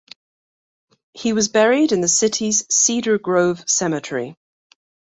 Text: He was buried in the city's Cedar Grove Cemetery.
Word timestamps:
He 1.13 1.31
was 1.31 1.49
buried 1.49 1.91
in 1.91 2.01
the 2.01 2.07
city's 2.07 2.65
Cedar 2.73 3.19
Grove 3.19 3.63
Cemetery. 3.69 4.35